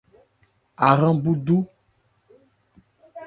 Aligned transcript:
Ahrán 0.87 1.15
bhu 1.27 1.33
du. 1.49 1.57